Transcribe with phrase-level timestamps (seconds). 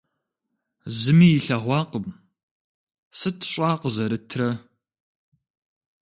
[0.99, 2.05] Зыми илъэгъуакъым.
[3.17, 4.49] Сыт щӀа къызэрытрэ!